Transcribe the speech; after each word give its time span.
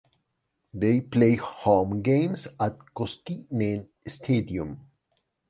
They 0.73 1.01
play 1.01 1.35
home 1.35 2.01
games 2.01 2.47
at 2.59 2.75
Koskinen 2.95 3.85
Stadium. 4.07 4.79